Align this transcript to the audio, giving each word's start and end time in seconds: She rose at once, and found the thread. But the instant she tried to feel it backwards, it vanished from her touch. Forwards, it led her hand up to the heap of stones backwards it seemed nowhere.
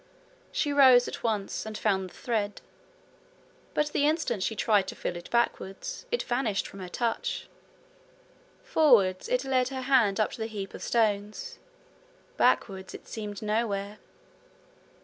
She 0.51 0.73
rose 0.73 1.07
at 1.07 1.21
once, 1.21 1.63
and 1.63 1.77
found 1.77 2.09
the 2.09 2.13
thread. 2.15 2.59
But 3.75 3.89
the 3.91 4.07
instant 4.07 4.41
she 4.41 4.55
tried 4.55 4.87
to 4.87 4.95
feel 4.95 5.15
it 5.15 5.29
backwards, 5.29 6.07
it 6.11 6.23
vanished 6.23 6.65
from 6.65 6.79
her 6.79 6.89
touch. 6.89 7.47
Forwards, 8.63 9.29
it 9.29 9.45
led 9.45 9.67
her 9.67 9.81
hand 9.81 10.19
up 10.19 10.31
to 10.31 10.37
the 10.39 10.47
heap 10.47 10.73
of 10.73 10.81
stones 10.81 11.59
backwards 12.35 12.95
it 12.95 13.07
seemed 13.07 13.43
nowhere. 13.43 13.99